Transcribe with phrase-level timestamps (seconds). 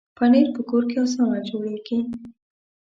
[0.17, 1.99] پنېر په کور کې اسانه جوړېږي.